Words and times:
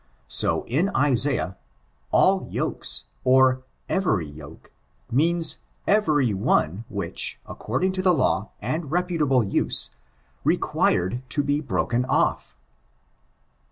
So 0.33 0.63
in 0.65 0.89
Isaiah* 0.97 1.57
aU 2.11 2.47
yokes, 2.49 3.03
or 3.23 3.61
every 3.87 4.25
yoke, 4.25 4.71
means 5.11 5.59
every 5.85 6.33
one, 6.33 6.85
whieh, 6.91 7.35
according 7.45 7.91
to 8.01 8.11
law, 8.11 8.49
and 8.63 8.89
reputable 8.89 9.43
use, 9.43 9.91
required 10.43 11.21
to 11.29 11.43
be 11.43 11.61
broken 11.61 12.05
o£ 12.05 12.35
3. 12.39 12.57